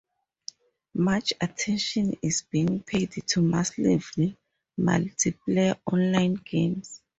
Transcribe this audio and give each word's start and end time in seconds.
Much 0.95 1.31
attention 1.39 2.17
is 2.23 2.41
being 2.49 2.81
paid 2.81 3.11
to 3.27 3.39
massively 3.39 4.35
multiplayer 4.79 5.77
online 5.85 6.33
games. 6.43 7.03